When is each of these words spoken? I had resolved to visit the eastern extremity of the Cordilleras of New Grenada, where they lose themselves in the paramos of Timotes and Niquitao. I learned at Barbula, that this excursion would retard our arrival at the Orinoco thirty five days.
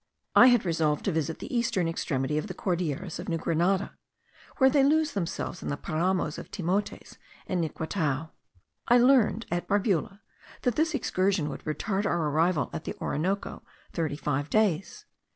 I 0.35 0.47
had 0.47 0.65
resolved 0.65 1.05
to 1.05 1.11
visit 1.11 1.37
the 1.37 1.55
eastern 1.55 1.87
extremity 1.87 2.39
of 2.39 2.47
the 2.47 2.55
Cordilleras 2.55 3.19
of 3.19 3.29
New 3.29 3.37
Grenada, 3.37 3.95
where 4.57 4.67
they 4.67 4.83
lose 4.83 5.11
themselves 5.13 5.61
in 5.61 5.69
the 5.69 5.77
paramos 5.77 6.39
of 6.39 6.49
Timotes 6.49 7.17
and 7.45 7.61
Niquitao. 7.63 8.31
I 8.87 8.97
learned 8.97 9.45
at 9.51 9.67
Barbula, 9.67 10.21
that 10.63 10.73
this 10.73 10.95
excursion 10.95 11.49
would 11.49 11.63
retard 11.65 12.07
our 12.07 12.31
arrival 12.31 12.71
at 12.73 12.85
the 12.85 12.95
Orinoco 12.99 13.61
thirty 13.93 14.17
five 14.17 14.49
days. 14.49 15.05